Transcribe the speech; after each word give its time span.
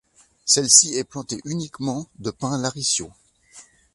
Celle-ci 0.45 0.95
est 0.95 1.03
plantée 1.03 1.39
uniquement 1.45 2.07
de 2.17 2.31
pins 2.31 2.57
laricio. 2.57 3.11